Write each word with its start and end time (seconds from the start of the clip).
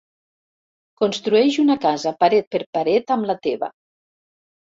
Construeix 1.01 1.59
una 1.65 1.75
casa 1.83 2.13
paret 2.23 2.49
per 2.55 2.61
paret 2.77 3.13
amb 3.17 3.31
la 3.33 3.35
teva. 3.47 3.69